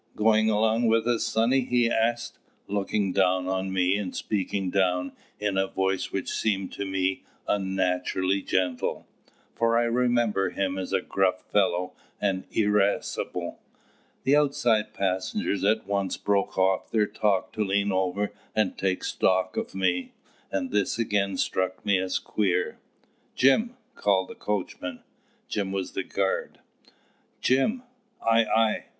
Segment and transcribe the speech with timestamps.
[0.15, 5.59] Going along wi' us, sonny?" he asked, looking down on me and speaking down in
[5.59, 9.05] a voice which seemed to me unnaturally gentle
[9.53, 13.59] for I remembered him as a gruff fellow and irascible.
[14.23, 19.55] The outside passengers at once broke off their talk to lean over and take stock
[19.55, 20.13] of me;
[20.51, 22.79] and this again struck me as queer.
[23.35, 25.01] "Jim!" called the coachman
[25.47, 26.57] (Jim was the guard).
[27.39, 27.83] "Jim!"
[28.25, 28.85] "Ay, ay!"